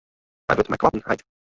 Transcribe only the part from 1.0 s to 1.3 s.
heit.